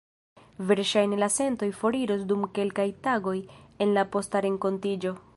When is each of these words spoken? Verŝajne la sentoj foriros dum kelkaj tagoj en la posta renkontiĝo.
Verŝajne 0.69 1.17
la 1.23 1.27
sentoj 1.33 1.67
foriros 1.81 2.23
dum 2.31 2.47
kelkaj 2.55 2.85
tagoj 3.09 3.35
en 3.87 3.93
la 3.99 4.05
posta 4.17 4.43
renkontiĝo. 4.47 5.13